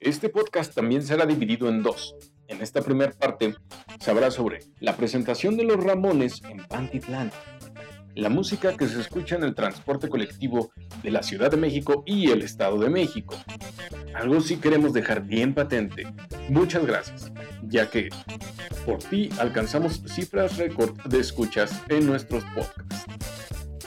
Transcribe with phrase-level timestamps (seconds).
[0.00, 2.16] Este podcast también será dividido en dos.
[2.48, 3.54] En esta primera parte
[3.98, 7.32] sabrá sobre la presentación de los Ramones en Pantitlán,
[8.14, 10.70] la música que se escucha en el transporte colectivo
[11.02, 13.36] de la Ciudad de México y el Estado de México.
[14.14, 16.06] Algo sí queremos dejar bien patente.
[16.48, 18.08] Muchas gracias, ya que
[18.86, 23.04] por ti alcanzamos cifras récord de escuchas en nuestros podcasts.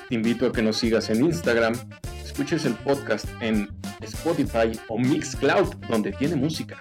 [0.09, 1.73] Te invito a que nos sigas en Instagram,
[2.39, 3.67] escuches el podcast en
[3.99, 6.79] Spotify o Mixcloud, donde tiene música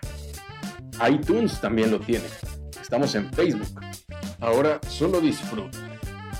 [1.10, 2.26] iTunes también lo tiene.
[2.80, 3.80] Estamos en Facebook.
[4.38, 5.76] Ahora solo disfruta.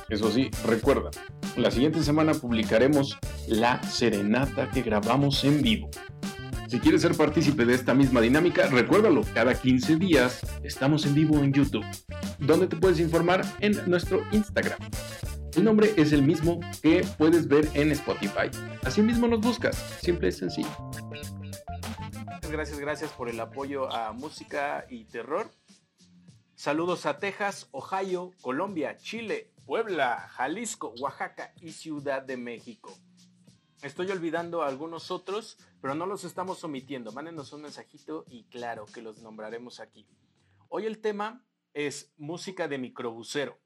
[0.09, 1.11] Eso sí, recuerda,
[1.57, 5.91] la siguiente semana publicaremos la serenata que grabamos en vivo.
[6.69, 11.43] Si quieres ser partícipe de esta misma dinámica, recuérdalo, cada 15 días estamos en vivo
[11.43, 11.85] en YouTube,
[12.39, 14.79] donde te puedes informar en nuestro Instagram.
[15.59, 18.49] El nombre es el mismo que puedes ver en Spotify.
[18.85, 20.71] Así mismo nos buscas, simple y sencillo
[22.51, 25.51] gracias, gracias por el apoyo a música y terror.
[26.55, 32.97] Saludos a Texas, Ohio, Colombia, Chile, Puebla, Jalisco, Oaxaca y Ciudad de México.
[33.83, 37.13] Estoy olvidando a algunos otros, pero no los estamos omitiendo.
[37.13, 40.07] Mándenos un mensajito y claro que los nombraremos aquí.
[40.69, 43.59] Hoy el tema es música de microbusero.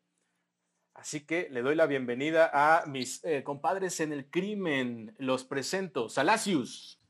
[0.95, 5.15] Así que le doy la bienvenida a mis eh, compadres en el crimen.
[5.19, 6.09] Los presento.
[6.09, 7.01] Salacius.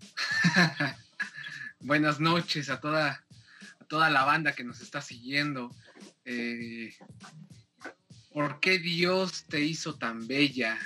[1.80, 3.24] buenas noches a toda,
[3.88, 5.70] toda la banda que nos está siguiendo.
[6.24, 6.94] Eh,
[8.32, 10.78] ¿Por qué Dios te hizo tan bella?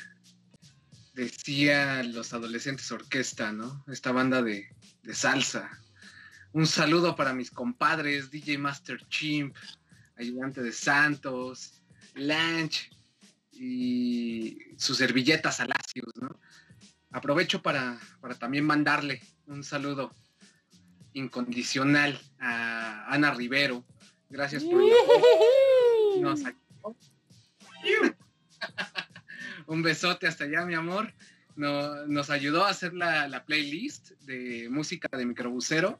[1.13, 3.85] Decía los adolescentes orquesta, ¿no?
[3.87, 4.69] Esta banda de,
[5.03, 5.70] de salsa.
[6.53, 9.55] Un saludo para mis compadres, DJ Master Chimp,
[10.17, 11.83] ayudante de Santos,
[12.17, 12.91] Lanch
[13.53, 16.39] y su servilleta Salacios, ¿no?
[17.11, 20.12] Aprovecho para, para también mandarle un saludo
[21.12, 23.84] incondicional a Ana Rivero.
[24.28, 24.83] Gracias por
[26.20, 26.41] nos
[29.67, 31.12] Un besote hasta allá, mi amor.
[31.57, 35.98] nos ayudó a hacer la, playlist de música de microbusero.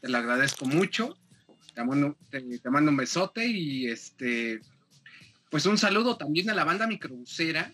[0.00, 1.16] Te lo agradezco mucho.
[1.74, 2.16] Te mando,
[2.90, 4.60] un besote y este,
[5.50, 7.72] pues un saludo también a la banda microbusera,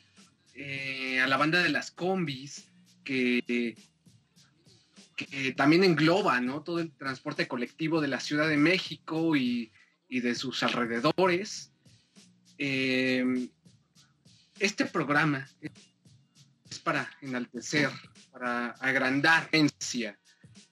[0.55, 2.69] eh, a la banda de las combis,
[3.05, 3.77] que
[5.17, 6.63] que también engloba ¿no?
[6.63, 9.71] todo el transporte colectivo de la Ciudad de México y,
[10.09, 11.73] de sus alrededores.
[12.57, 13.49] Em,
[14.61, 15.49] este programa
[16.71, 17.91] es para enaltecer,
[18.31, 20.17] para agrandar la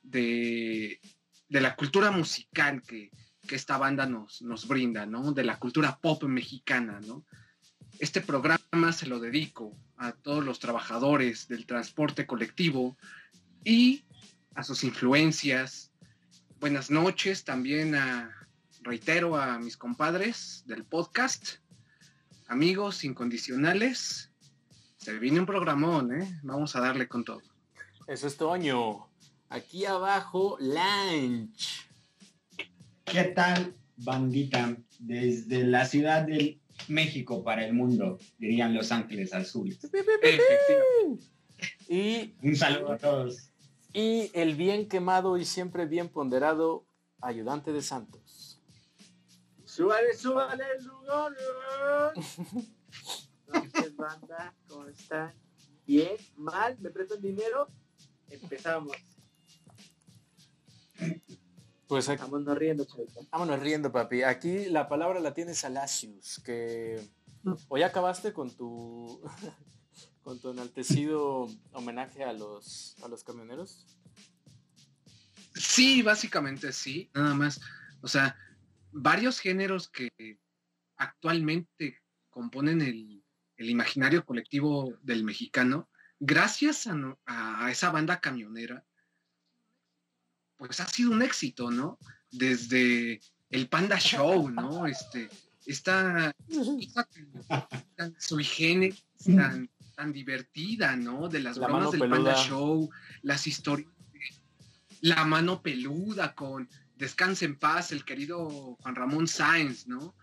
[0.05, 1.01] de,
[1.49, 3.11] de la cultura musical que,
[3.51, 5.33] esta banda nos, nos brinda, ¿no?
[5.33, 7.01] de la cultura pop mexicana.
[7.01, 7.25] ¿no?
[7.99, 12.97] Este programa se lo dedico a todos los trabajadores del transporte colectivo
[13.65, 14.05] y
[14.55, 15.91] a sus influencias.
[16.61, 18.43] Buenas noches también a,
[18.83, 21.57] reitero, a mis compadres del podcast,
[22.49, 24.31] amigos incondicionales.
[24.97, 26.41] Se viene un programón, ¿eh?
[26.43, 27.43] Vamos a darle con todo.
[28.07, 29.09] Eso es Toño.
[29.49, 31.92] Aquí abajo, Lunch.
[33.05, 34.77] ¿Qué tal, bandita?
[34.99, 39.67] Desde la Ciudad de México para el mundo, dirían Los Ángeles al sur.
[41.89, 43.51] Y un saludo a todos.
[43.93, 46.87] Y el bien quemado y siempre bien ponderado
[47.21, 48.61] ayudante de Santos.
[49.65, 51.33] Súbale, súbale, lugar.
[53.97, 55.33] banda, ¿cómo están?
[55.87, 57.69] Bien, mal, me prestan dinero.
[58.29, 58.97] Empezamos.
[61.93, 63.21] Pues aquí, vámonos riendo, chavita.
[63.31, 64.23] Vámonos riendo, papi.
[64.23, 67.07] Aquí la palabra la tiene Salacius, que
[67.69, 69.21] hoy acabaste con tu
[70.23, 73.85] con tu enaltecido homenaje a los, a los camioneros?
[75.55, 77.61] Sí, básicamente sí, nada más.
[78.01, 78.39] O sea,
[78.91, 80.09] varios géneros que
[80.97, 83.23] actualmente componen el,
[83.59, 86.89] imaginario colectivo del mexicano, gracias
[87.27, 88.83] a, esa banda camionera,
[90.67, 91.99] pues ha sido un éxito, ¿no?
[92.31, 93.21] Desde
[93.51, 94.87] el Panda Show, ¿no?
[94.87, 95.29] Este,
[95.67, 97.09] esta, esta
[98.19, 98.95] sui
[99.37, 101.29] tan tan divertida, ¿no?
[101.29, 102.91] De las bromas del Panda Show,
[103.23, 103.91] las historias,
[105.01, 110.15] la mano peluda con Descanse en paz, el querido Juan Ramón Sáenz, ¿no?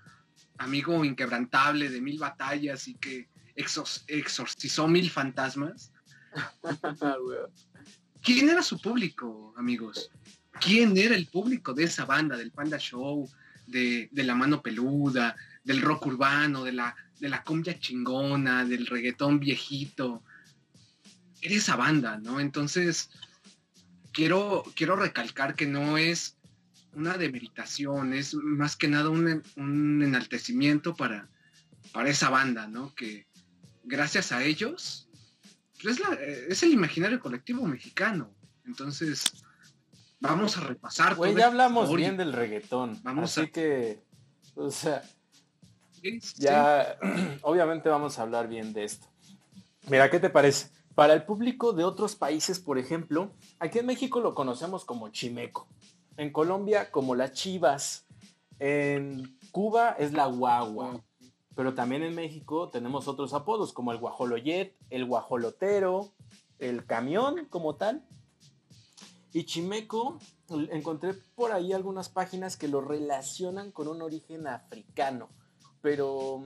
[0.57, 5.92] Amigo inquebrantable de mil batallas y que exorcizó mil fantasmas.
[8.21, 10.12] ¿Quién era su público, amigos?
[10.60, 13.30] ¿Quién era el público de esa banda, del Panda Show,
[13.68, 19.39] de, la mano peluda, del rock urbano, de la de la cumbia chingona, del reggaetón
[19.39, 20.24] viejito.
[21.42, 22.39] Era esa banda, ¿no?
[22.39, 23.10] Entonces,
[24.12, 26.38] quiero, quiero recalcar que no es
[26.94, 31.30] una demeritación, es más que nada un, un enaltecimiento para,
[31.94, 32.94] para esa banda, ¿no?
[32.95, 33.27] Que
[33.83, 35.08] gracias a ellos,
[35.81, 38.31] pues es, la, es el imaginario colectivo mexicano.
[38.66, 39.24] Entonces,
[40.20, 41.16] vamos a repasar.
[41.16, 43.00] Güey, ya hablamos bien del reggaetón.
[43.04, 44.04] Vamos así a- que,
[44.56, 45.02] o sea,
[46.02, 46.34] Sí, sí.
[46.38, 46.98] ya,
[47.42, 49.08] obviamente vamos a hablar bien de esto.
[49.90, 50.70] Mira, ¿qué te parece?
[50.96, 55.68] Para el público de otros países, por ejemplo, aquí en México lo conocemos como chimeco.
[56.18, 58.06] En Colombia como las chivas.
[58.60, 61.02] En Cuba es la guagua.
[61.59, 66.13] Pero también en México tenemos otros apodos como el guajoloyet, el guajolotero,
[66.57, 68.07] el camión como tal.
[69.33, 70.19] Y chimeco,
[70.71, 75.27] encontré por ahí algunas páginas que lo relacionan con un origen africano.
[75.81, 76.45] Pero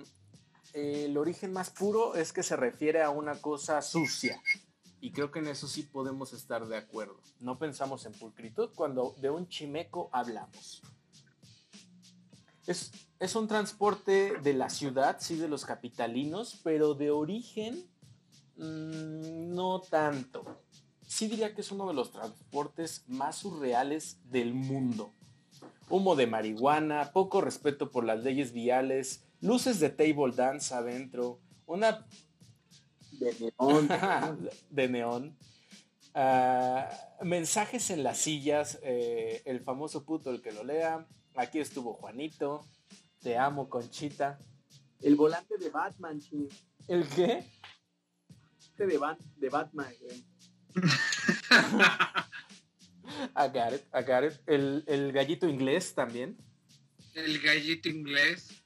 [0.74, 4.42] eh, el origen más puro es que se refiere a una cosa sucia.
[5.00, 7.20] Y creo que en eso sí podemos estar de acuerdo.
[7.40, 10.82] No pensamos en pulcritud cuando de un chimeco hablamos.
[12.66, 17.86] Es, es un transporte de la ciudad, sí, de los capitalinos, pero de origen
[18.58, 20.46] mm, no tanto.
[21.06, 25.14] Sí diría que es uno de los transportes más surreales del mundo.
[25.90, 32.06] Humo de marihuana, poco respeto por las leyes viales, luces de table dance adentro, una
[33.12, 33.90] De neón.
[34.70, 35.38] de neón.
[36.16, 36.90] Ah,
[37.22, 41.06] mensajes en las sillas, eh, el famoso puto el que lo lea.
[41.36, 42.66] Aquí estuvo Juanito.
[43.22, 44.40] Te amo, Conchita.
[45.02, 46.48] El volante de Batman, ching.
[46.88, 47.46] ¿El qué?
[48.60, 50.26] Este de, Bat- de Batman, güey.
[53.36, 54.34] I got it, I got it.
[54.48, 56.38] El, el gallito inglés también.
[57.14, 58.64] El gallito inglés.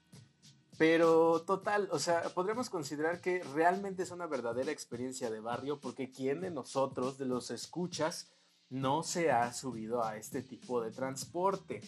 [0.78, 6.12] Pero total, o sea, podríamos considerar que realmente es una verdadera experiencia de barrio porque
[6.12, 8.32] ¿quién de nosotros, de los escuchas,
[8.70, 11.82] no se ha subido a este tipo de transporte?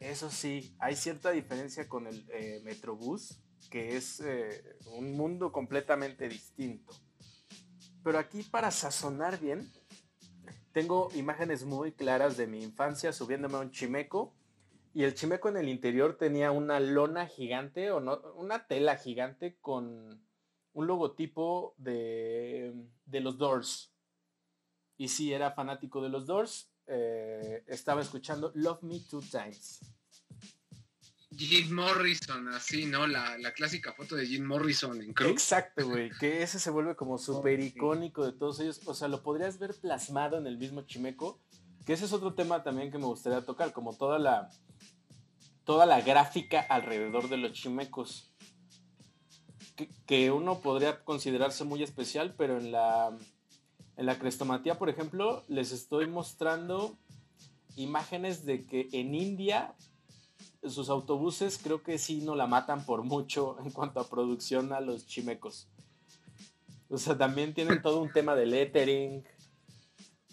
[0.00, 3.40] Eso sí, hay cierta diferencia con el eh, Metrobús,
[3.70, 6.94] que es eh, un mundo completamente distinto.
[8.04, 9.70] Pero aquí para sazonar bien,
[10.72, 14.34] tengo imágenes muy claras de mi infancia subiéndome a un chimeco
[14.92, 19.56] y el chimeco en el interior tenía una lona gigante o no, una tela gigante
[19.60, 20.22] con
[20.72, 22.74] un logotipo de,
[23.06, 23.92] de los Doors.
[24.98, 29.80] Y si era fanático de los Doors, eh, estaba escuchando Love Me Two Times.
[31.36, 33.06] Jim Morrison, así, ¿no?
[33.06, 35.30] La, la clásica foto de Jim Morrison en Cruz.
[35.30, 36.10] Exacto, güey.
[36.18, 38.80] Que ese se vuelve como súper icónico de todos ellos.
[38.86, 41.40] O sea, lo podrías ver plasmado en el mismo chimeco.
[41.84, 44.50] Que ese es otro tema también que me gustaría tocar, como toda la
[45.64, 48.32] toda la gráfica alrededor de los chimecos.
[49.74, 53.16] Que, que uno podría considerarse muy especial, pero en la
[53.96, 56.96] en la crestomatía, por ejemplo, les estoy mostrando
[57.76, 59.74] imágenes de que en India
[60.68, 64.80] sus autobuses creo que sí no la matan por mucho en cuanto a producción a
[64.80, 65.68] los chimecos.
[66.88, 69.24] O sea, también tienen todo un tema de lettering.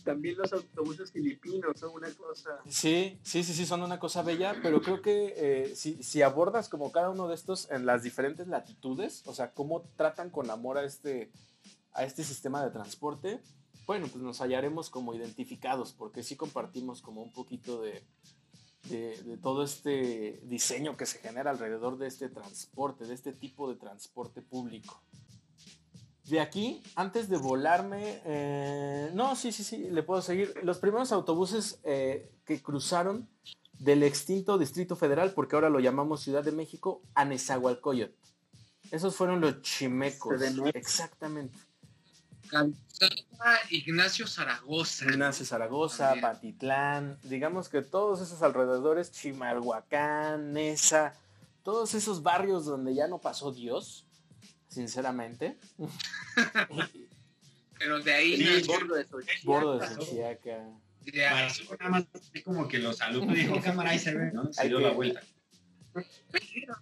[0.04, 2.60] También los autobuses filipinos son una cosa.
[2.68, 6.70] Sí, sí, sí, sí, son una cosa bella, pero creo que eh, si, si abordas
[6.70, 10.78] como cada uno de estos en las diferentes latitudes, o sea, cómo tratan con amor
[10.78, 11.32] a este,
[11.94, 13.42] a este sistema de transporte,
[13.86, 18.04] bueno, pues nos hallaremos como identificados, porque sí compartimos como un poquito de,
[18.90, 23.70] de, de todo este diseño que se genera alrededor de este transporte, de este tipo
[23.70, 25.02] de transporte público.
[26.26, 30.54] De aquí, antes de volarme, eh, no, sí, sí, sí, le puedo seguir.
[30.64, 33.28] Los primeros autobuses eh, que cruzaron
[33.78, 38.16] del extinto Distrito Federal, porque ahora lo llamamos Ciudad de México, a Nezahualcóyotl.
[38.92, 40.42] Esos fueron los chimecos.
[40.74, 41.58] Exactamente.
[43.70, 45.06] Ignacio Zaragoza.
[45.06, 46.22] Ignacio Zaragoza, También.
[46.34, 51.14] Patitlán, digamos que todos esos alrededores, Chimalhuacán, Nesa,
[51.64, 54.06] todos esos barrios donde ya no pasó Dios,
[54.68, 55.58] sinceramente.
[57.80, 59.46] Pero de ahí Sí, nació- Bordo de Xochitl.
[59.48, 60.70] Bordo de Xochiaca.
[61.14, 62.08] nada más
[62.46, 64.54] como que los saludó y dijo, cámara, ahí se ve, ¿no?
[64.54, 65.22] Se dio la vuelta.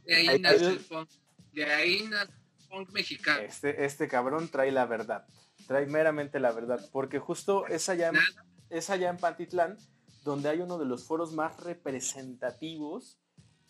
[0.05, 1.09] de ahí nació el punk.
[1.53, 3.39] De ahí nació el punk mexicano.
[3.41, 5.25] Este, este cabrón trae la verdad,
[5.67, 8.45] trae meramente la verdad, porque justo es allá, en, Nada.
[8.69, 9.77] es allá en Pantitlán
[10.23, 13.17] donde hay uno de los foros más representativos,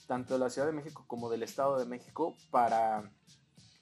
[0.08, 3.10] tanto de la Ciudad de México como del Estado de México, para,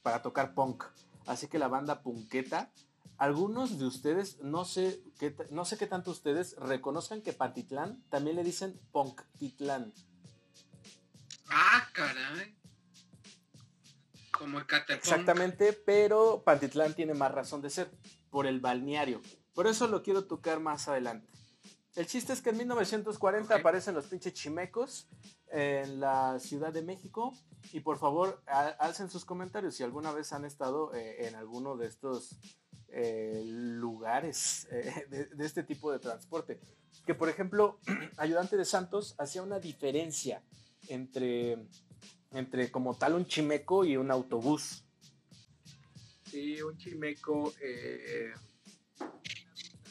[0.04, 0.84] para tocar punk.
[1.26, 2.72] Así que la banda punketa,
[3.18, 8.36] algunos de ustedes, no sé, qué, no sé qué tanto ustedes reconozcan que Pantitlán también
[8.36, 9.92] le dicen Punktitlán.
[11.50, 12.59] Ah, caray.
[14.40, 14.98] Como el Catepunk.
[15.00, 17.92] Exactamente, pero Pantitlán tiene más razón de ser
[18.32, 19.22] por el balneario.
[19.54, 21.28] Por eso lo quiero tocar más adelante.
[21.96, 23.60] El chiste es que en 1940 Ok.
[23.60, 25.10] aparecen los pinches chimecos
[25.52, 27.34] en la Ciudad de México.
[27.74, 28.42] Y por favor,
[28.80, 32.38] alcen sus comentarios si alguna vez han estado eh, en alguno de estos
[32.88, 36.62] eh, lugares eh, de, de este tipo de transporte.
[37.06, 37.80] Que por ejemplo,
[38.18, 40.42] Ayudante de Santos hacía una diferencia
[40.88, 41.68] entre,
[42.32, 44.84] entre como tal un chimeco y un autobús.
[46.26, 48.32] Sí, un chimeco eh,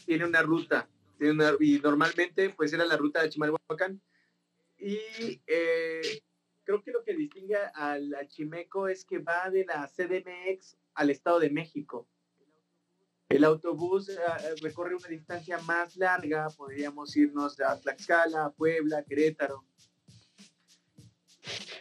[0.06, 0.88] tiene una ruta.
[1.18, 4.00] tiene una- y normalmente, pues era la ruta de Chimalhuacán.
[4.78, 6.22] Y eh,
[6.62, 11.10] creo que lo que distingue al, al chimeco es que va de la CDMX al
[11.10, 12.06] Estado de México.
[13.28, 14.16] El autobús eh,
[14.62, 19.64] recorre una distancia más larga, podríamos irnos a Tlaxcala, Puebla, Querétaro.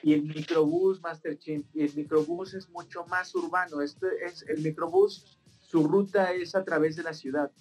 [0.08, 3.82] Y el microbús, Master Chimp, y el microbús es mucho más urbano.
[3.82, 7.52] Este es el microbús, su ruta es a través de la ciudad.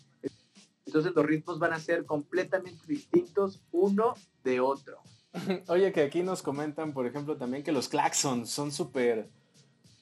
[0.87, 5.01] Entonces los ritmos van a ser completamente distintos uno de otro.
[5.67, 9.29] Oye, que aquí nos comentan, por ejemplo, también que los claxons son súper,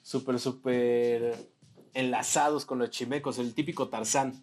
[0.02, 1.50] súper, súper
[1.94, 4.34] enlazados con los chimecos, el típico Tarzán.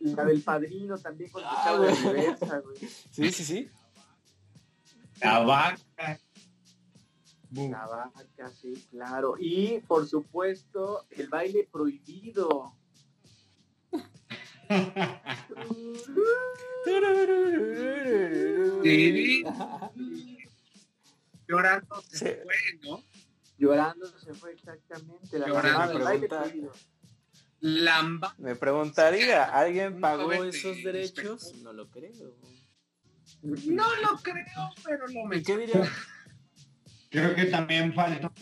[0.00, 2.76] La del padrino también con Ah, de reversa, güey.
[3.10, 3.70] Sí, sí, sí.
[5.20, 6.20] La vaca.
[7.50, 9.34] La vaca, sí, claro.
[9.38, 12.74] Y por supuesto, el baile prohibido.
[18.82, 19.44] Sí.
[21.46, 22.40] Llorando se Sí.
[22.44, 22.54] fue,
[22.88, 23.02] ¿no?
[23.58, 25.38] Llorando se fue exactamente.
[25.38, 25.98] La Llorando.
[26.04, 26.28] baile.
[27.60, 28.34] Lamba.
[28.38, 31.54] Me preguntaría, ¿alguien pagó esos derechos?
[31.62, 32.12] No lo creo.
[33.42, 34.44] No lo creo,
[34.84, 35.90] pero lo ¿Y me qué diría?
[37.10, 38.32] Creo que también faltó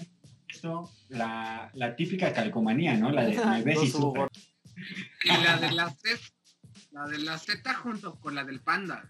[0.48, 3.10] esto, la, la típica calcomanía, ¿no?
[3.10, 4.30] La de me ves y super.
[5.24, 6.20] La de la Z,
[6.90, 9.08] la de la Z junto con la del Panda.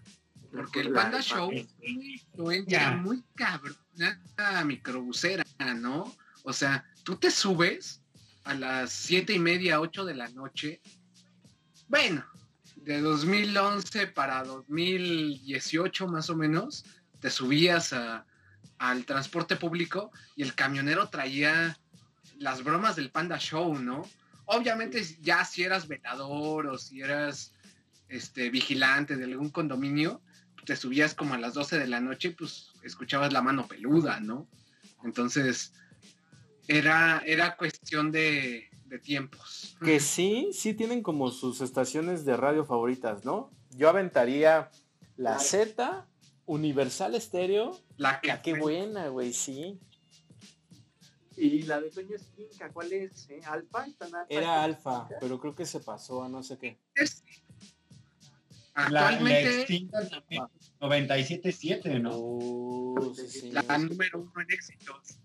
[0.51, 1.61] Porque el Panda Show Panda.
[1.61, 2.91] es una influencia Ya.
[2.95, 5.43] muy cabrona microbusera,
[5.75, 6.13] ¿no?
[6.43, 8.01] O sea, tú te subes
[8.45, 10.81] a las siete y media, ocho de la noche.
[11.89, 12.25] Bueno,
[12.87, 16.85] de 2011 para 2018 más o menos,
[17.19, 18.25] te subías a-
[18.77, 21.77] al transporte público y el camionero traía
[22.39, 24.07] las bromas del Panda Show, ¿no?
[24.45, 27.53] Obviamente ya si eras velador o si eras
[28.07, 30.21] este vigilante de algún condominio,
[30.65, 34.47] te subías como a las 12 de la noche, pues escuchabas la mano peluda, ¿no?
[35.03, 35.73] Entonces,
[36.69, 39.75] era, era cuestión de, de tiempos.
[39.83, 43.51] Que sí, sí tienen como sus estaciones de radio favoritas, ¿no?
[43.71, 44.69] Yo aventaría
[45.17, 45.39] la Claro.
[45.43, 46.07] Z,
[46.45, 47.77] Universal Estéreo.
[47.97, 49.79] La que Ah, qué buena, güey, sí.
[51.35, 53.29] Y la de Toño Esquinca, ¿cuál es?
[53.29, 53.41] eh?
[53.45, 53.85] ¿Alfa?
[53.85, 54.25] ¿Están alfa?
[54.33, 56.79] Era Alfa, pero creo que se pasó a no sé qué.
[56.95, 57.23] es-
[58.75, 60.43] La, la Actualmente, extinta también,
[60.79, 62.11] 97.7, ¿no?
[62.13, 63.51] Oh, sí, sí.
[63.51, 65.17] la, número uno en éxitos.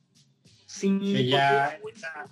[0.66, 2.28] Sí, Que ya esa-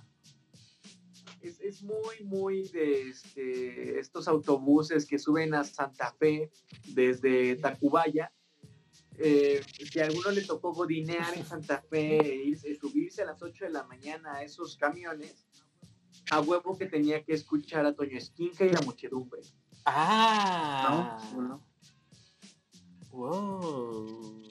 [1.43, 6.51] es, es muy, muy de este, estos autobuses que suben a Santa Fe
[6.93, 8.31] desde Tacubaya.
[9.17, 13.41] Eh, si a alguno le tocó godinear en Santa Fe e irse- subirse a las
[13.41, 15.45] 8 de la mañana a esos camiones,
[16.31, 19.41] a huevo que tenía que escuchar a Toño Esquinca y la muchedumbre.
[19.85, 21.19] Ah.
[21.35, 21.41] ¿no?
[21.41, 21.67] ¿No?
[23.11, 24.41] Wow.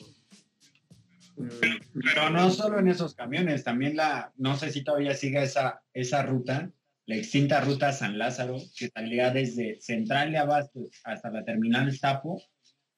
[2.04, 6.22] Pero no solo en esos camiones, también la, no sé si todavía siga esa, esa
[6.22, 6.70] ruta,
[7.10, 12.40] la extinta ruta San Lázaro, que salía desde Central de Abastos hasta la terminal Tapo,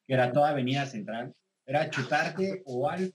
[0.06, 1.34] que era toda Avenida Central.
[1.64, 3.14] Era chutarte o al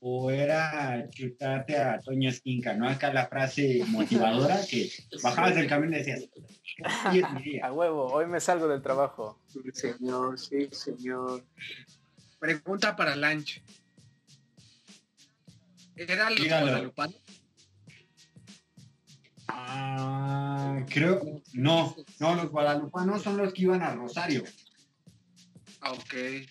[0.00, 2.86] o era chutarte a Toño Esquinca, ¿no?
[2.86, 4.90] Acá la frase motivadora que
[5.22, 6.28] bajabas del camión y decías.
[7.62, 9.40] A huevo, hoy me salgo del trabajo.
[9.46, 11.42] Sí, señor, sí, señor.
[12.38, 13.62] Pregunta para Lanch.
[15.96, 17.23] ¿Era los guadalupanos?
[19.56, 21.20] Ah, creo,
[21.52, 24.42] no, no, los guadalupanos son los que iban a Rosario.
[25.80, 26.14] Ah, Ok.
[26.14, 26.48] Eh,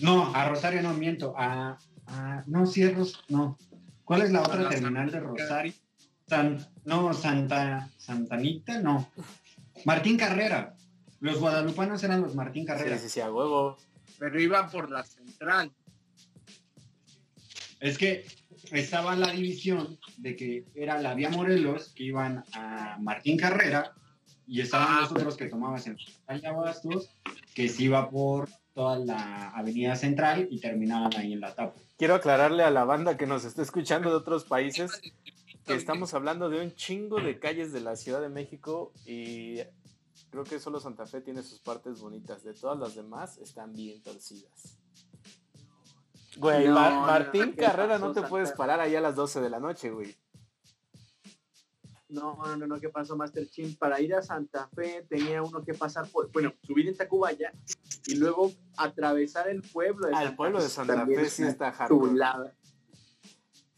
[0.00, 1.34] No, a Rosario no miento.
[1.38, 3.56] A, a- no, sí es Ros- no.
[4.04, 5.72] ¿Cuál es la otra la terminal de Rosario?
[6.28, 9.10] San, no, Santa, Santanita, no.
[9.86, 10.74] Martín Carrera.
[11.20, 12.98] Los guadalupanos eran los Martín Sí, Carrera.
[12.98, 13.78] sí, sí, a huevo.
[14.18, 15.72] Pero iban por la central.
[17.80, 18.26] Es que
[18.72, 23.92] estaba la división de que era la vía Morelos que iban a Martín Carrera
[24.46, 27.10] y estaban Ah, los otros que tomabas en calle Abastos,
[27.54, 31.74] que se iba por toda la avenida central y terminaban ahí en la tapa.
[31.96, 35.00] Quiero aclararle a la banda que nos está escuchando de otros países
[35.64, 39.56] que estamos hablando de un chingo de calles de la Ciudad de México y
[40.30, 42.44] creo que solo Santa Fe tiene sus partes bonitas.
[42.44, 44.78] De todas las demás están bien torcidas.
[46.36, 49.40] Güey, No, Mar- no, Martín ¿qué Carrera no te puedes parar ahí a las 12
[49.40, 50.14] de la noche, güey.
[52.08, 53.76] No, no, no, no, ¿qué pasó, Master Chin?
[53.76, 57.52] Para ir a Santa Fe tenía uno que pasar por, bueno, subir en Tacubaya
[58.06, 61.42] y luego atravesar el pueblo de Al Santa Ah, pueblo de Santa También Fe sí
[61.42, 62.52] está hardcore.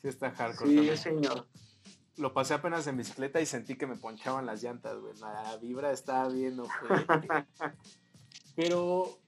[0.03, 0.69] Sí está hardcore.
[0.71, 0.99] Sí, también.
[0.99, 1.47] señor.
[2.19, 5.15] Lo pasé apenas en bicicleta y sentí que me ponchaban las llantas, güey.
[5.21, 6.57] La vibra estaba bien.
[8.57, 9.19] Pero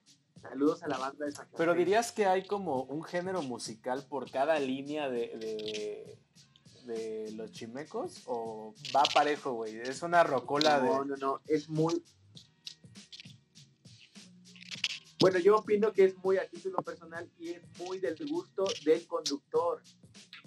[0.42, 4.30] Saludos a la banda de Santa Pero dirías que hay como un género musical por
[4.30, 6.18] cada línea de,
[6.86, 9.76] de, de los chimecos o va parejo, güey.
[9.80, 11.08] Es una rocola No, de.
[11.10, 12.02] no, no, es muy...
[15.20, 19.06] Bueno, yo opino que es muy a título personal y es muy del gusto del
[19.06, 19.82] conductor.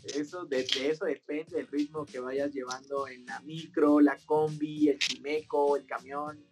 [0.04, 4.90] Eso, de, de eso depende el ritmo que vayas llevando en la micro, la combi,
[4.90, 6.44] el chimeco, el camión.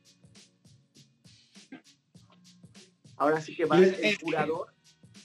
[3.21, 4.73] Ahora sí que va a ser el curador,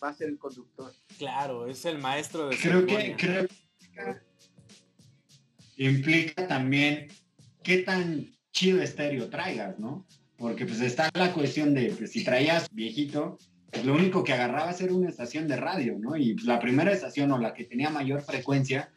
[0.04, 0.92] va a ser el conductor.
[1.16, 3.16] Claro, es el maestro de Creo que, ceremonia.
[3.16, 3.48] creo
[5.74, 7.08] que implica también
[7.62, 10.06] qué tan chido estéreo traigas, ¿no?
[10.36, 13.38] Porque pues está la cuestión de pues, si traías viejito,
[13.70, 16.18] pues, lo único que agarrabas era una estación de radio, ¿no?
[16.18, 18.92] Y pues, la primera estación o la que tenía mayor frecuencia,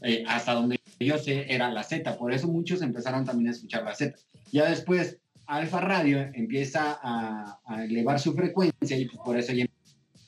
[0.00, 2.16] eh, hasta donde yo sé, era la Z.
[2.16, 4.16] Por eso muchos empezaron también a escuchar la Z.
[4.52, 9.66] Ya después, Alfa Radio empieza a, a elevar su frecuencia y pues, por eso ya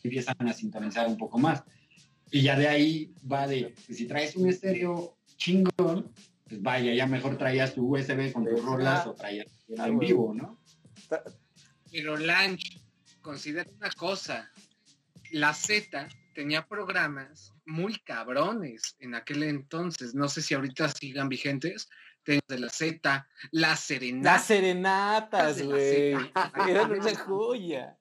[0.03, 1.63] empiezan a sintonizar un poco más.
[2.31, 6.13] Y ya de ahí va de, pues, si traes un estéreo chingón,
[6.49, 9.47] pues vaya, ya mejor traías tu USB con tus rolas o traías
[9.79, 10.61] ah, en vivo, ¿no?
[11.91, 12.81] Pero Lanch,
[13.21, 14.51] considera una cosa.
[15.33, 20.15] La Z tenía programas muy cabrones en aquel entonces.
[20.15, 21.89] No sé si ahorita sigan vigentes.
[22.27, 24.33] De la Z, la Serenata.
[24.33, 26.17] Las serenatas, De la güey.
[26.17, 26.53] Zeta.
[26.69, 27.99] Eran una joya.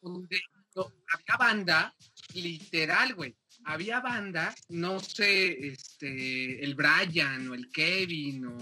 [0.00, 0.40] donde
[0.74, 1.94] no, había banda,
[2.34, 3.36] literal, güey.
[3.64, 8.56] Había banda, no sé, este, el Brian o el Kevin o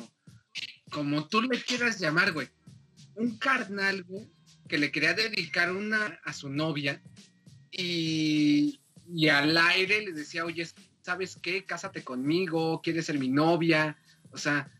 [0.91, 2.49] como tú le quieras llamar, güey.
[3.15, 4.29] Un carnal, güey,
[4.69, 7.03] que le quería dedicar una a su novia
[7.71, 10.67] y, y al aire le decía, oye,
[11.03, 11.65] ¿sabes qué?
[11.65, 13.97] Cásate conmigo, quieres ser mi novia.
[14.37, 14.71] O sea,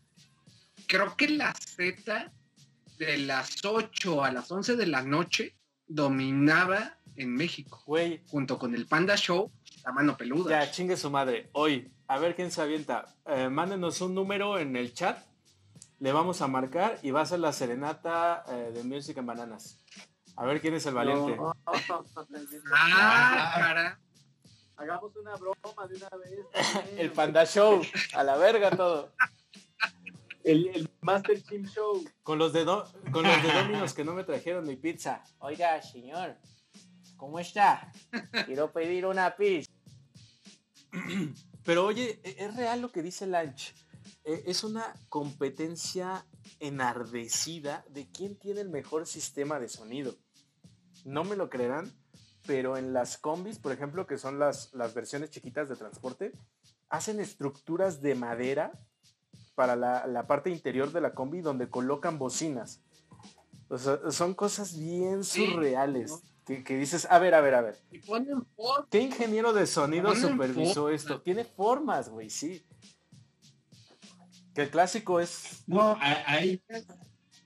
[0.87, 2.31] creo que la Z
[2.99, 8.75] de las 8 a las 11 de la noche dominaba en México, Güey, junto con
[8.75, 9.51] el Panda Show,
[9.83, 10.63] la mano peluda.
[10.63, 11.49] ya chingue su madre.
[11.53, 13.15] Hoy, a ver quién se avienta.
[13.25, 15.25] Eh, mándenos un número en el chat.
[15.97, 19.83] Le vamos a marcar y va a ser la serenata eh, de Music en Bananas.
[20.35, 21.35] A ver quién es el valiente.
[21.35, 21.51] No.
[22.75, 23.99] Ah, cara.
[24.75, 26.45] Hagamos una broma de una vez.
[26.99, 27.81] El Panda Show.
[28.13, 29.11] A la verga todo.
[30.47, 32.03] El, el Master Chim Show.
[32.23, 35.23] Con los de, Do- con los de Dominos que no me trajeron mi pizza.
[35.39, 36.37] Oiga, señor,
[37.17, 37.91] ¿cómo está?
[38.45, 39.69] Quiero pedir una pizza.
[41.63, 43.73] Pero oye, ¿e- ¿es real lo que dice Lanch?
[44.23, 46.25] Eh, Es una competencia
[46.59, 50.15] enardecida de quién tiene el mejor sistema de sonido.
[51.03, 51.91] No me lo creerán,
[52.45, 56.31] pero en las combis, por ejemplo, que son las, las versiones chiquitas de transporte,
[56.89, 58.71] hacen estructuras de madera
[59.57, 62.79] para la, la parte interior de la combi donde colocan bocinas.
[63.69, 66.11] O sea, son cosas bien Sí, surreales.
[66.11, 66.21] ¿no?
[66.45, 67.75] Que, que dices, a ver, a ver, a ver.
[67.91, 71.01] Y ponen por ¿Qué ingeniero de sonido supervisó formas.
[71.01, 71.21] esto?
[71.21, 72.63] Tiene formas, güey, sí.
[74.53, 75.63] Que el clásico es.
[75.65, 76.61] No, ahí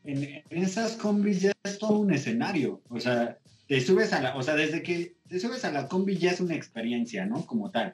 [0.03, 2.81] en, en esas combis ya es todo un escenario.
[2.89, 3.37] O sea,
[3.69, 6.41] te subes a la, o sea, desde que te subes a la combi ya es
[6.41, 7.45] una experiencia, ¿no?
[7.45, 7.93] Como tal.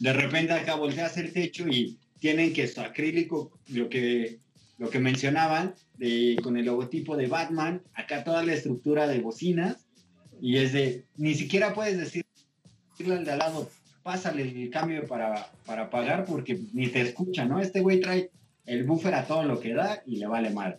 [0.00, 4.38] De repente acá volteas el techo y tienen que esto acrílico, lo que,
[4.78, 9.88] lo que mencionaban, de, con el logotipo de Batman, acá toda la estructura de bocinas,
[10.40, 12.28] y es de, ni siquiera puedes decirle
[13.08, 13.68] al de al lado,
[14.04, 17.58] pásale el cambio para, para pagar porque ni te escucha, ¿no?
[17.58, 18.30] Este güey trae
[18.66, 20.78] el buffer a todo lo que da y le vale mal.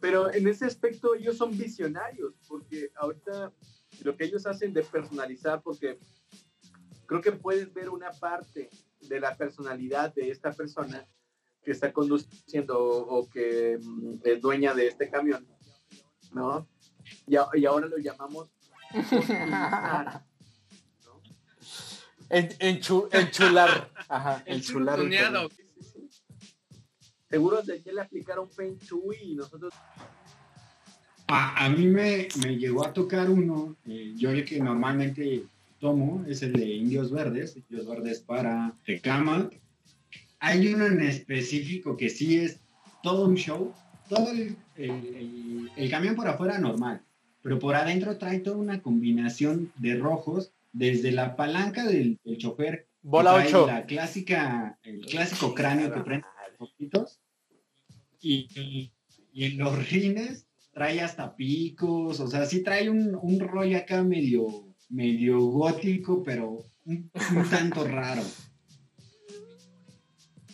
[0.00, 3.52] Pero en ese aspecto ellos son visionarios, porque ahorita
[4.02, 5.96] lo que ellos hacen de personalizar, porque
[7.06, 8.68] creo que puedes ver una parte
[9.10, 11.04] de la personalidad de esta persona
[11.62, 15.46] que está conduciendo o, o que mm, es dueña de este camión,
[16.32, 16.66] ¿no?
[17.26, 18.48] Y, a- y ahora lo llamamos
[18.92, 20.24] customizar,
[21.04, 21.20] ¿no?
[22.30, 23.90] En, enchu- enchular.
[24.08, 24.98] Ajá, El enchular.
[25.00, 26.08] Sí, sí, sí.
[27.28, 29.72] Seguro de que le aplicaron Feng Shui y nosotros
[31.26, 35.44] A, a mí me, me llegó a tocar uno, eh, yo el que normalmente
[35.80, 39.50] tomo es el de Indios Verdes, Indios Verdes para Tecama,
[40.38, 42.60] hay uno en específico que sí es
[43.02, 43.74] todo un show,
[44.08, 44.56] todo el,
[45.90, 47.02] camión por afuera normal,
[47.42, 53.34] pero por adentro trae toda una combinación de rojos, desde la palanca del, chofer, bola
[53.34, 56.26] 8, la clásica, el clásico cráneo que prende
[56.58, 57.20] poquitos,
[58.20, 58.92] y,
[59.32, 64.02] y, en los rines trae hasta picos, o sea, sí trae un, un rollo acá
[64.04, 67.10] medio, medio gótico, pero un
[67.50, 68.22] tanto raro.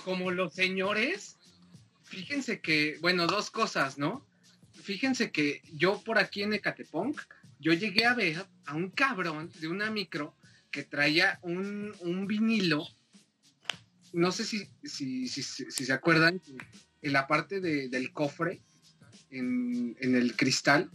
[0.04, 1.36] Como los señores,
[2.04, 4.24] fíjense que, bueno, dos cosas, ¿no?
[4.72, 7.20] Fíjense que yo por aquí en Ecatepunk,
[7.58, 10.36] yo llegué a ver a un cabrón de una micro
[10.70, 12.86] que traía un, vinilo,
[14.12, 16.40] no sé si, si, se acuerdan,
[17.02, 18.60] en la parte del cofre,
[19.30, 20.90] en, el cristal,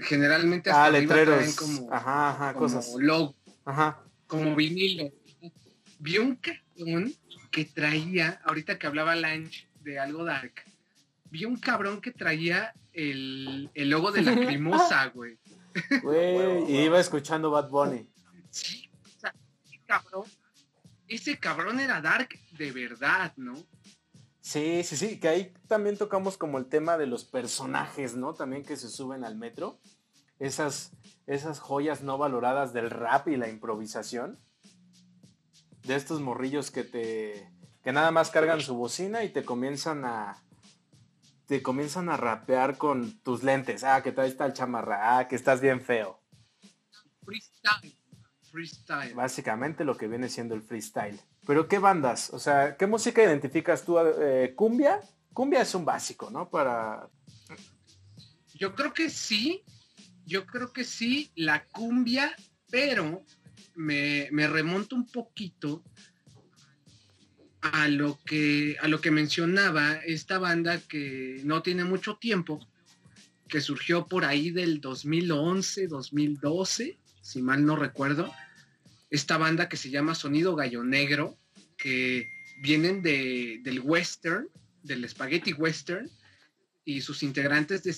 [0.00, 1.56] generalmente hasta ah, letreros.
[1.56, 2.94] como, ajá, ajá, cosas.
[2.98, 3.34] logo,
[3.64, 4.02] ajá.
[4.26, 5.10] como vinilo.
[5.98, 7.12] Vi un cabrón
[7.50, 10.52] que traía, ahorita que hablaba Lange de algo dark,
[11.30, 15.38] vi un cabrón que traía el, logo de la crimosa, güey.
[16.02, 18.08] Güey, y iba escuchando Bad Bunny.
[18.50, 19.34] Sí, o sea,
[19.64, 20.24] ese cabrón,
[21.06, 23.54] ese cabrón era dark de verdad, ¿no?
[24.40, 28.34] Sí, sí, sí, que ahí también tocamos como el tema de los personajes, ¿no?
[28.34, 29.78] También que se suben al metro.
[30.38, 30.92] Esas,
[31.26, 34.38] esas joyas no valoradas del rap y la improvisación
[35.84, 37.50] de estos morrillos que te
[37.82, 40.42] que nada más cargan su bocina y te comienzan a
[41.46, 43.82] te comienzan a rapear con tus lentes.
[43.82, 45.18] Ah, que traes tal chamarra.
[45.18, 46.20] Ah, que estás bien feo.
[47.24, 47.98] Freestyle.
[48.52, 49.14] Freestyle.
[49.14, 51.20] Básicamente lo que viene siendo el freestyle.
[51.46, 52.30] Pero ¿qué bandas?
[52.30, 53.98] O sea, ¿qué música identificas tú?
[53.98, 55.00] Eh, ¿Cumbia?
[55.32, 56.50] Cumbia es un básico, ¿no?
[56.50, 57.08] Para...
[58.54, 59.64] Yo creo que sí.
[60.26, 62.36] Yo creo que sí, la cumbia,
[62.70, 63.24] pero
[63.74, 65.82] me, remonto un poquito
[67.62, 72.66] a lo que a lo que mencionaba esta banda que no tiene mucho tiempo
[73.48, 78.32] que surgió por ahí del 2011 2012 si mal no recuerdo
[79.10, 81.36] esta banda que se llama Sonido Gallo Negro
[81.76, 82.26] que
[82.62, 84.48] vienen de, del western
[84.82, 86.08] del spaghetti western
[86.84, 87.94] y sus integrantes de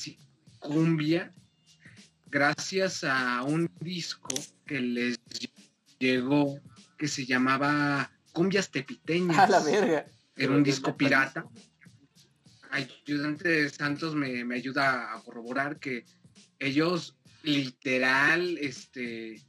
[0.59, 1.33] cumbia
[2.27, 4.35] gracias a un disco
[4.67, 5.21] que les
[5.99, 6.59] llegó
[6.99, 9.39] que se llamaba Cumbias Tepiteñas.
[9.39, 10.07] A la verga.
[10.37, 11.45] Era un disco pirata.
[12.71, 16.05] Ayudante de Santos me, ayuda a corroborar que
[16.59, 19.43] ellos literal este,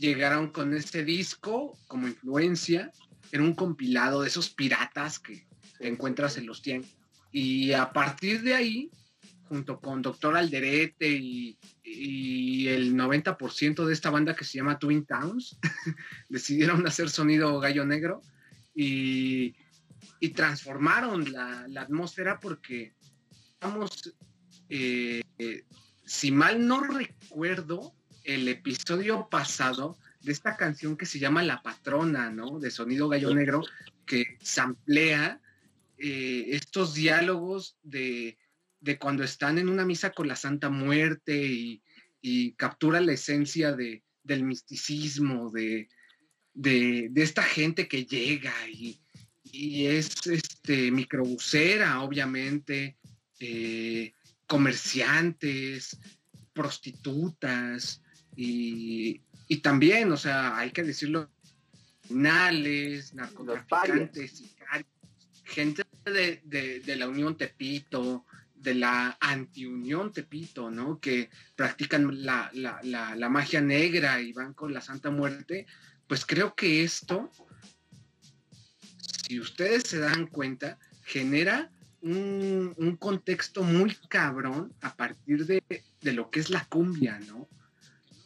[0.00, 2.90] llegaron con ese disco como influencia.
[3.30, 5.46] Era un compilado de esos piratas que
[5.78, 6.90] encuentras en los tiempos.
[7.30, 8.90] Y a partir de ahí
[9.50, 11.58] junto con Doctor Alderete y,
[12.68, 15.58] el 90% de esta banda que se llama Twin Towns,
[16.28, 18.22] decidieron hacer sonido gallo negro
[18.72, 19.56] y,
[20.36, 22.94] transformaron la, atmósfera porque,
[23.60, 24.14] vamos,
[24.68, 25.20] eh,
[26.04, 27.92] si mal no recuerdo,
[28.24, 32.58] el episodio pasado de esta canción que se llama La Patrona, ¿no?
[32.58, 33.62] De Sonido Gallo Negro,
[34.06, 35.40] que samplea
[35.98, 38.36] eh, estos diálogos de
[38.80, 41.82] de cuando están en una misa con la Santa Muerte y,
[42.56, 45.88] captura la esencia de, del misticismo, de,
[46.52, 49.00] de, esta gente que llega y,
[49.86, 52.98] es este, microbusera, obviamente,
[53.40, 54.12] eh,
[54.46, 55.98] comerciantes,
[56.52, 58.02] prostitutas
[58.36, 59.20] y,
[59.62, 61.30] también, o sea, hay que decirlo,
[62.02, 64.44] finales, narcotraficantes,
[65.44, 68.24] gente de, de, la Unión Tepito,
[68.60, 71.00] de la antiunión Tepito, ¿no?
[71.00, 75.66] Que practican la, magia negra y van con la Santa Muerte,
[76.06, 77.30] pues creo que esto,
[79.26, 81.70] si ustedes se dan cuenta, genera
[82.02, 85.62] un, contexto muy cabrón a partir de,
[86.02, 87.48] lo que es la cumbia, ¿no?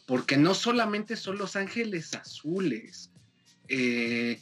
[0.05, 3.11] Porque no solamente son los ángeles azules,
[3.67, 4.39] eh,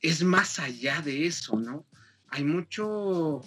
[0.00, 1.86] es más allá de eso, ¿no?
[2.28, 3.42] Hay mucho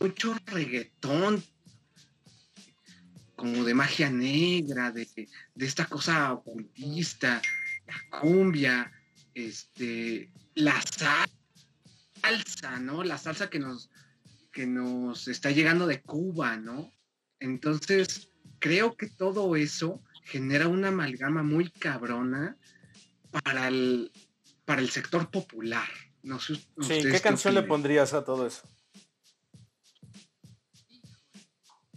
[0.00, 1.42] mucho reggaetón,
[3.34, 5.08] como de magia negra, de,
[5.56, 7.42] esta cosa ocultista,
[7.86, 8.90] la cumbia,
[9.34, 13.04] este, la salsa, ¿no?
[13.04, 13.90] La salsa que nos,
[14.52, 16.92] que nos está llegando de Cuba, ¿no?
[17.38, 22.56] Entonces, creo que todo eso genera una amalgama muy cabrona
[23.30, 24.10] para el,
[24.64, 25.88] para el sector popular.
[26.22, 28.68] No sí, ¿qué canción le pondrías a todo eso?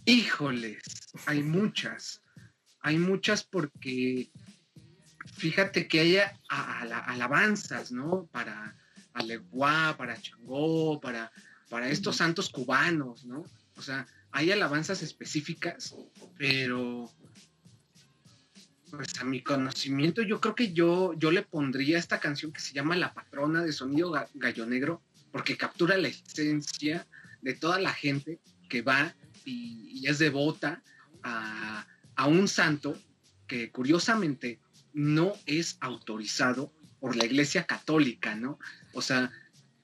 [0.05, 0.83] Híjoles,
[1.25, 2.21] hay muchas.
[2.81, 4.29] Hay muchas porque
[5.33, 8.27] fíjate que hay alabanzas, ¿no?
[8.31, 8.77] Para
[9.25, 11.31] Leguá, para Changó, para,
[11.69, 13.43] para estos santos cubanos, ¿no?
[13.75, 15.95] O sea, hay alabanzas específicas,
[16.37, 17.11] pero
[18.91, 22.73] pues a mi conocimiento yo creo que yo, yo le pondría esta canción que se
[22.73, 27.07] llama La Patrona de Sonido Gallo Negro, porque captura la esencia
[27.41, 30.81] de toda la gente que va y, es devota
[31.23, 32.97] a, a un santo
[33.47, 34.59] que curiosamente
[34.93, 38.59] no es autorizado por la Iglesia Católica, ¿no?
[38.93, 39.31] O sea,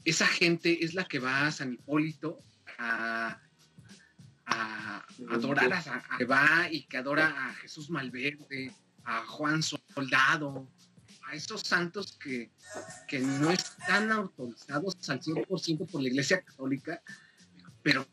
[0.06, 2.40] esa gente es la que va a San Hipólito
[2.78, 3.42] a,
[5.30, 8.72] adorar a, que va y que adora a Jesús Malverde,
[9.06, 10.70] a Juan Soldado,
[11.28, 12.52] a esos santos que,
[13.08, 17.02] que no están autorizados al 100% por la Iglesia Católica,
[17.82, 18.08] pero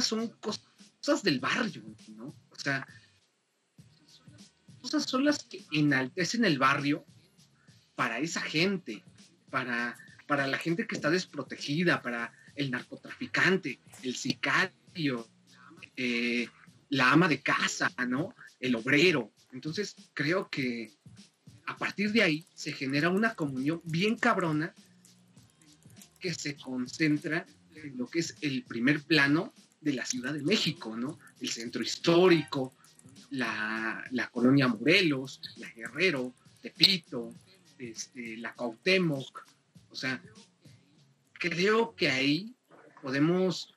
[0.00, 2.34] son cosas del barrio, ¿no?
[2.50, 2.86] O sea,
[4.80, 7.04] cosas son las que enaltecen el barrio
[7.94, 9.02] para esa gente,
[9.50, 9.96] para,
[10.26, 15.28] para la gente que está desprotegida, para el narcotraficante, el sicario,
[15.96, 16.48] eh,
[16.90, 18.34] la ama de casa, ¿no?
[18.60, 19.32] El obrero.
[19.56, 20.92] Entonces creo que
[21.64, 24.74] a partir de ahí se genera una comunión bien cabrona
[26.20, 30.94] que se concentra en lo que es el primer plano de la Ciudad de México,
[30.94, 31.18] ¿no?
[31.40, 32.74] El centro histórico,
[33.30, 37.34] la, la colonia Morelos, la Guerrero, Tepito,
[37.78, 39.46] este, la Cuauhtémoc,
[39.88, 40.22] o sea,
[41.32, 42.54] creo que ahí
[43.00, 43.74] podemos,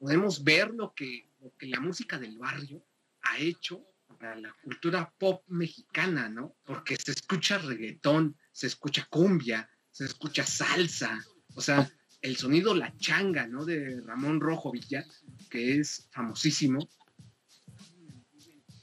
[0.00, 2.82] podemos ver lo que, lo que la música del barrio
[3.20, 3.84] ha hecho
[4.18, 6.56] para la cultura pop mexicana, ¿no?
[6.64, 11.18] Porque se escucha reggaetón, se escucha cumbia, se escucha salsa,
[11.54, 13.64] o sea, el sonido La Changa, ¿no?
[13.64, 15.04] De Ramón Rojo Villa,
[15.50, 16.88] que es famosísimo.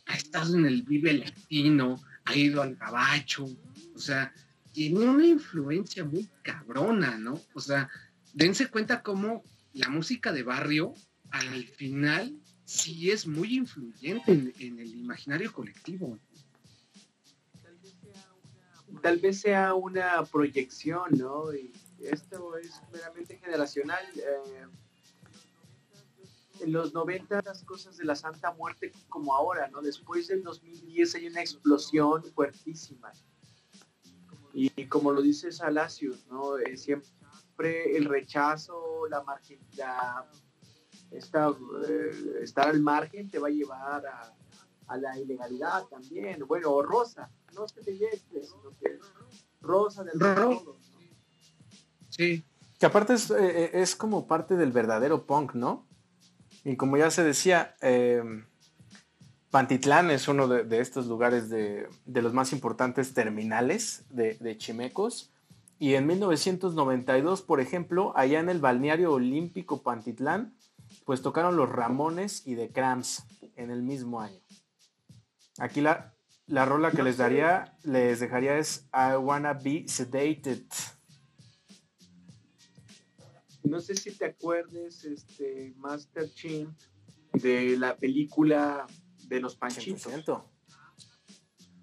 [0.08, 3.46] Ha estado en el Vive Latino, ha ido al Gabacho,
[3.94, 4.34] o sea,
[4.72, 7.42] tiene una influencia muy cabrona, ¿no?
[7.54, 7.90] O sea,
[8.34, 9.44] dense cuenta cómo
[9.74, 10.94] la música de barrio
[11.32, 12.34] al final
[12.66, 16.18] sí es muy influyente en, el imaginario colectivo.
[19.02, 21.54] Tal vez sea una proyección, ¿no?
[21.54, 24.04] Y esto es meramente generacional.
[24.16, 24.66] Eh,
[26.62, 29.82] en los 90 las cosas de la Santa Muerte como ahora, ¿no?
[29.82, 33.12] Después del 2010 hay una explosión fuertísima
[34.56, 36.58] y como lo dice Salacios, ¿no?
[36.58, 39.22] Eh, siempre el rechazo, la
[41.18, 46.46] margen, eh, estar al margen te va a llevar a, la ilegalidad también.
[46.48, 49.00] Bueno, Rosa, no se te llegue, sino que
[49.62, 50.72] Rosa del Rosa.
[52.10, 52.46] Sí.
[52.80, 55.88] Que aparte es, eh, es, como parte del verdadero punk, ¿no?
[56.64, 58.22] Y como ya se decía, eh,
[59.56, 65.32] Pantitlán es uno de, estos lugares de, los más importantes terminales de, Chimecos.
[65.80, 70.54] Y en 1992, por ejemplo, allá en el balneario olímpico Pantitlán,
[71.06, 73.24] pues tocaron los Ramones y The Cramps
[73.56, 74.42] en el mismo año.
[75.60, 76.16] Aquí la,
[76.48, 80.66] la rola que les daría, les dejaría es I Wanna Be Sedated.
[83.64, 86.76] No sé si te acuerdes, este, Master Chin,
[87.34, 88.86] de la película
[89.28, 90.08] de los panchitos.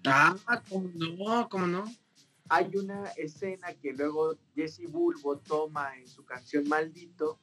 [0.05, 0.35] Ah,
[0.69, 1.49] ¿cómo no?
[1.49, 1.85] ¿Cómo no?
[2.49, 7.39] Hay una escena que luego Jesse Bulbo toma en su canción Maldito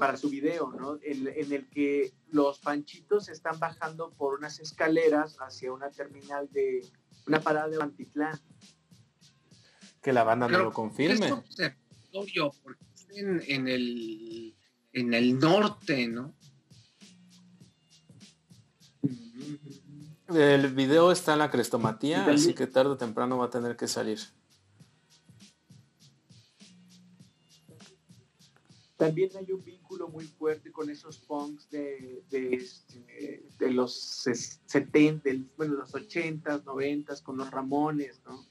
[0.00, 0.98] para su video, ¿no?
[1.02, 6.84] En, el que los panchitos están bajando por unas escaleras hacia una terminal de
[7.26, 8.40] una parada de Antitlán.
[10.02, 11.28] Que la banda no lo confirme.
[12.12, 14.56] Porque en, en, el,
[14.94, 16.34] en el norte, ¿no?
[20.28, 23.86] El video está en la crestomatía, así que tarde o temprano va a tener que
[23.86, 24.20] salir.
[29.00, 33.94] También hay un vínculo muy fuerte con esos punks de, de, este, los
[34.66, 38.46] 70, bueno, los 80s, 90 con los Ramones, ¿no?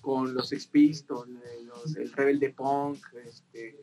[0.00, 1.30] Con los Sex Pistols,
[1.98, 3.78] el Rebelde Punk, este,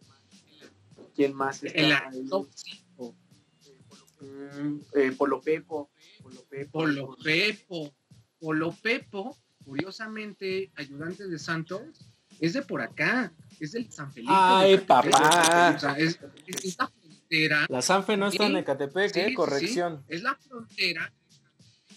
[1.13, 2.09] ¿quién más está?
[2.11, 2.25] El,
[4.19, 5.91] mm, eh, Polo Pepo.
[6.71, 7.93] Polo Pepo.
[8.39, 13.31] Polo Pepo, curiosamente, ayudante de Santos, es de por acá,
[13.65, 14.33] es del San Felipe.
[14.35, 15.77] Ay, papá.
[15.97, 16.19] es,
[16.77, 17.65] la frontera.
[17.69, 19.33] La Sanfe no está en Ecatepec, ¿eh?
[19.33, 20.03] Corrección.
[20.07, 21.13] es la frontera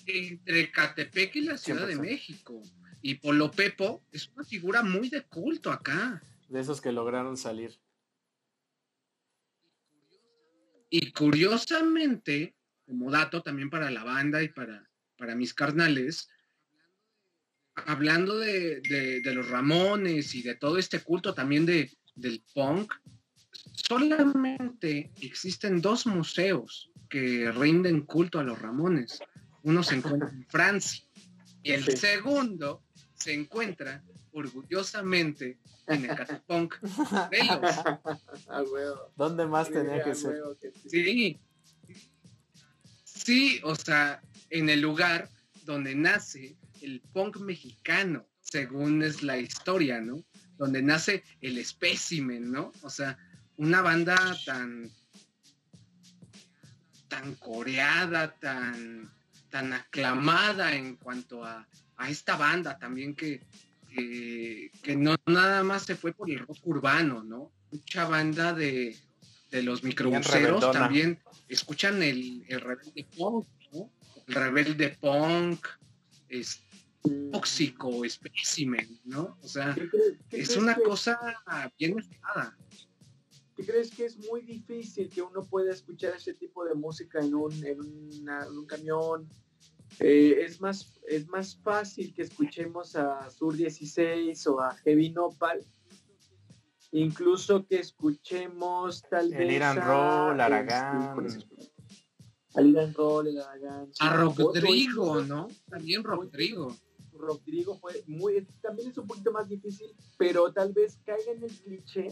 [0.06, 2.62] entre Ecatepec y la Ciudad de México.
[3.02, 6.22] Y Polo Pepo es una figura muy de culto acá.
[6.48, 7.78] De esos que lograron salir.
[10.88, 16.28] Y curiosamente, como dato también para la banda y para, para mis carnales,
[17.84, 22.92] hablando de, los Ramones y de todo este culto también de, del punk,
[23.88, 29.20] solamente existen dos museos que rinden culto a los Ramones.
[29.62, 31.04] Uno se encuentra en Francia
[31.62, 32.82] y el segundo
[33.14, 36.74] se encuentra orgullosamente en el Catapunk
[39.16, 40.36] ¿Dónde más tenía que ser?
[40.88, 41.40] Sí.
[43.04, 45.28] Sí, o sea, en el lugar
[45.64, 46.56] donde nace
[46.86, 50.24] el punk mexicano, según es la historia, ¿no?
[50.56, 52.72] Donde nace el espécimen, ¿no?
[52.82, 53.18] O sea,
[53.56, 54.90] una banda tan
[57.08, 59.10] tan coreada, tan,
[59.50, 61.66] tan aclamada en cuanto a,
[62.08, 63.40] esta banda también que,
[63.88, 67.52] que, no nada más se fue por el rock urbano, ¿no?
[67.72, 68.96] Mucha banda de,
[69.50, 71.18] los microbuseros también
[71.48, 73.90] escuchan el, el rebelde punk, ¿no?
[74.26, 75.66] El rebelde punk,
[76.28, 76.65] es
[77.32, 79.38] tóxico, espécimen, ¿no?
[79.42, 79.76] O sea,
[80.30, 81.18] es una cosa
[81.78, 82.56] bien escalada.
[83.56, 87.34] ¿Qué crees que es muy difícil que uno pueda escuchar ese tipo de música en
[87.34, 89.28] un, en un camión?
[90.00, 95.64] Eh, es, más, es más fácil que escuchemos a Sur 16 o a Heavy Nopal,
[96.92, 99.40] incluso que escuchemos tal vez.
[99.40, 101.26] El Iran Roll, Aragán.
[102.54, 103.90] Al Iran Roll, el Aragán.
[104.00, 105.48] A Rodrigo, ¿no?
[105.70, 106.76] También Rodrigo.
[107.18, 108.46] Rodrigo fue muy.
[108.62, 112.08] También es un poquito más difícil, pero tal vez caiga en el cliché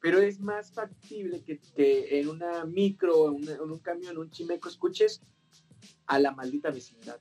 [0.00, 4.68] pero es más factible que, que en una micro, en, en un camión, un chimeco,
[4.68, 5.22] escuches
[6.06, 7.20] a la maldita vecindad.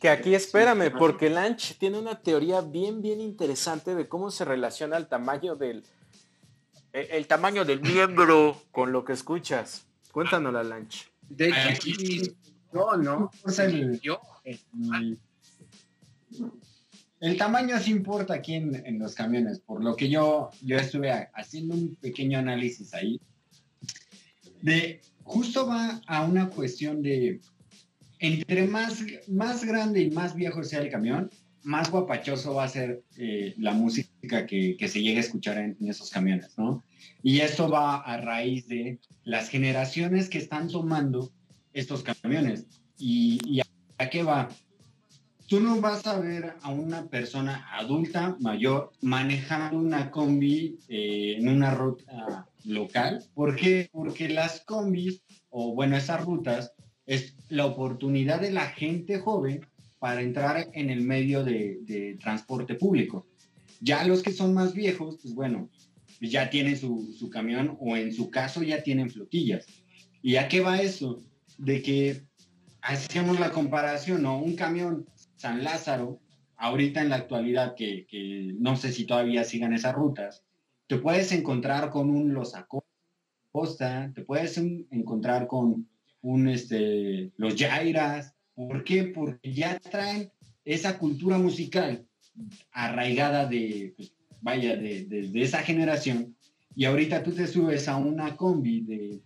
[0.00, 4.96] Que aquí espérame, porque Lanch tiene una teoría bien, bien interesante de cómo se relaciona
[4.96, 5.84] el tamaño del
[6.92, 9.86] el, tamaño del miembro con lo que escuchas.
[10.10, 11.10] Cuéntanosla, Lanch.
[11.22, 12.36] De aquí,
[12.72, 13.30] no, no.
[14.02, 14.20] yo,
[17.20, 21.74] el tamaño sí importa aquí en, los camiones, por lo que yo, yo estuve haciendo
[21.74, 23.20] un pequeño análisis ahí.
[24.60, 27.40] De, justo va a una cuestión de,
[28.18, 31.30] entre más, más grande y más viejo sea el camión,
[31.62, 35.76] más guapachoso va a ser eh, la música que, que, se llegue a escuchar en,
[35.88, 36.82] esos camiones, ¿no?
[37.22, 41.30] Y esto va a raíz de las generaciones que están tomando
[41.72, 42.66] estos camiones.
[42.98, 44.48] ¿Y, y a qué va?
[45.52, 51.46] tú no vas a ver a una persona adulta, mayor, manejando una combi eh, en
[51.46, 53.22] una ruta local.
[53.34, 53.90] ¿Por qué?
[53.92, 56.72] Porque las combis, o bueno, esas rutas,
[57.04, 59.66] es la oportunidad de la gente joven
[59.98, 63.26] para entrar en el medio de, transporte público.
[63.82, 65.68] Ya los que son más viejos, pues bueno,
[66.18, 69.66] ya tienen su, su camión o en su caso ya tienen flotillas.
[70.22, 71.22] ¿Y a qué va eso?
[71.62, 72.22] De que
[72.80, 74.38] hacemos la comparación, ¿no?
[74.38, 76.20] Un camión San Lázaro,
[76.56, 78.06] ahorita en la actualidad, que,
[78.58, 80.42] no sé si todavía sigan esas rutas,
[80.88, 85.88] te puedes encontrar con un Los Acosta, te puedes encontrar con
[86.20, 88.34] un, este, los Jairas.
[88.54, 89.04] ¿Por qué?
[89.04, 90.30] Porque ya traen
[90.64, 92.04] esa cultura musical
[92.72, 96.36] arraigada de, pues, vaya, de, esa generación.
[96.74, 99.20] Y ahorita tú te subes a una combi de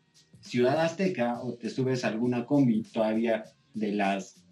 [0.47, 4.47] Ciudad Azteca o te subes alguna combi todavía de las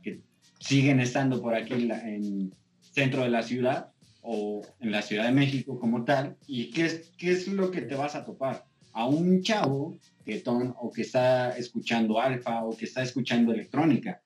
[0.65, 5.33] siguen estando por aquí en, el centro de la ciudad o en la Ciudad de
[5.33, 6.37] México como tal.
[6.47, 8.65] ¿Y qué es, qué es lo que te vas a topar?
[8.93, 14.23] A un chavo que ton, o que está escuchando alfa o que está escuchando electrónica.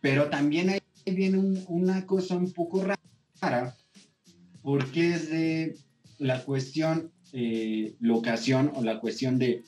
[0.00, 2.84] Pero también ahí viene una cosa un poco
[3.40, 3.74] rara
[4.62, 5.78] porque es de
[6.18, 9.62] la cuestión eh, locación o la cuestión de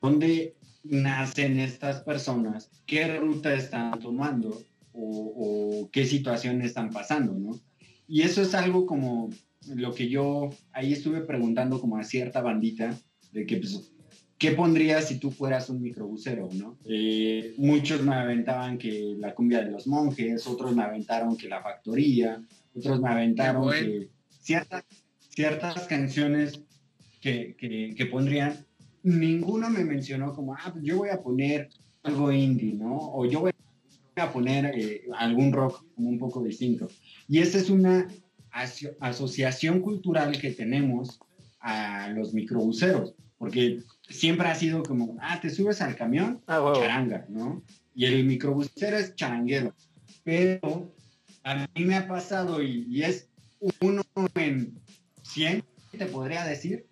[0.00, 0.54] dónde
[0.90, 7.60] nacen estas personas, qué ruta están tomando o, qué situaciones están pasando, ¿no?
[8.08, 9.30] Y eso es algo como
[9.74, 12.98] lo que yo ahí estuve preguntando como a cierta bandita
[13.32, 13.92] de que, pues,
[14.38, 16.78] ¿qué pondrías si tú fueras un microbusero, no?
[16.84, 21.62] Eh, muchos me aventaban que la cumbia de los monjes, otros me aventaron que la
[21.62, 22.42] factoría,
[22.74, 24.08] otros me aventaron que
[24.40, 24.84] ciertas,
[25.30, 26.60] ciertas canciones
[27.20, 28.65] que, que, que, pondrían,
[29.06, 31.68] ninguno me mencionó como, ah, pues yo voy a poner
[32.02, 32.96] algo indie, ¿no?
[32.96, 33.52] O yo voy
[34.16, 36.88] a poner eh, algún rock como un poco distinto.
[37.28, 38.08] Y esta es una
[39.00, 41.20] asociación cultural que tenemos
[41.60, 47.26] a los microbuseros, porque siempre ha sido como, ah, te subes al camión, ah, charanga,
[47.28, 47.62] ¿no?
[47.94, 49.72] Y el microbusero es charanguero.
[50.24, 50.92] Pero
[51.44, 53.28] a mí me ha pasado y, es
[53.80, 54.02] uno
[54.34, 54.80] en
[55.22, 55.62] 100,
[55.96, 56.86] te podría decir,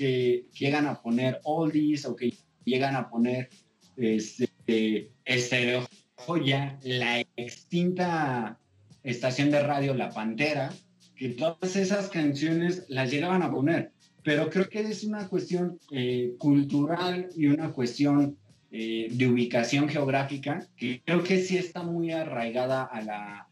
[0.00, 2.32] que llegan a poner oldies o que
[2.64, 3.50] llegan a poner
[3.98, 8.58] este, estereo joya la extinta
[9.02, 10.72] estación de radio La Pantera,
[11.16, 13.92] que todas esas canciones las llegaban a poner.
[14.24, 18.38] Pero creo que es una cuestión eh, cultural y una cuestión
[18.70, 23.48] eh, de ubicación geográfica que creo que sí está muy arraigada a, la,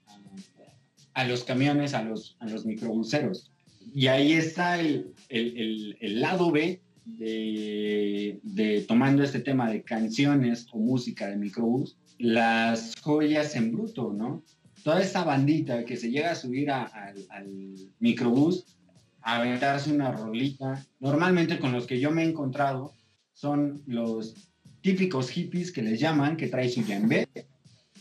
[1.12, 3.52] a, los camiones, a los, a los microbuseros.
[3.94, 10.66] Y ahí está el, el, el, lado B de, de, tomando este tema de canciones
[10.72, 14.42] o música de microbús, las joyas en bruto, ¿no?
[14.82, 17.26] Toda esta bandita que se llega a subir al
[17.98, 18.76] microbús,
[19.22, 22.92] a aventarse una rolita, normalmente con los que yo me he encontrado
[23.32, 24.48] son los
[24.80, 27.28] típicos hippies que les llaman, que traen su jambé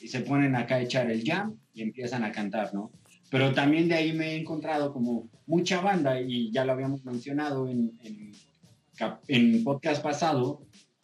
[0.01, 2.91] y se ponen acá a echar el jam y empiezan a cantar, ¿no?
[3.29, 7.67] Pero también de ahí me he encontrado como mucha banda, y ya lo habíamos mencionado
[7.67, 8.31] en, en,
[9.27, 10.61] en podcast pasado,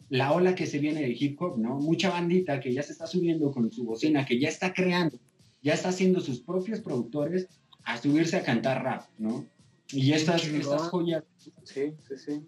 [0.08, 1.78] la ola que se viene de hip hop, ¿no?
[1.78, 5.18] Mucha bandita que ya se está subiendo con su bocina, que ya está creando,
[5.62, 7.48] ya está haciendo sus propios productores
[7.84, 9.44] a subirse a cantar rap, ¿no?
[9.92, 11.52] Y estas, estas joyas, sí,
[12.08, 12.40] sí, sí.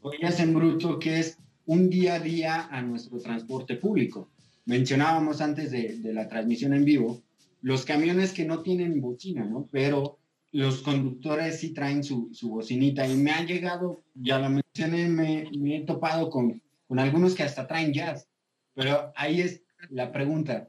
[0.00, 4.28] joyas en bruto que es un día a día a nuestro transporte público.
[4.66, 7.22] Mencionábamos antes de, de la transmisión en vivo
[7.64, 9.70] los camiones que no tienen bocina, ¿no?
[9.72, 10.18] Pero
[10.52, 15.48] los conductores sí traen su, su bocinita y me ha llegado, ya lo mencioné, me,
[15.74, 18.28] he topado con, con algunos que hasta traen jazz,
[18.74, 20.68] pero ahí es la pregunta,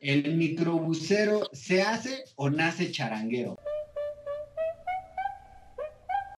[0.00, 3.56] ¿el microbusero se hace o nace charanguero?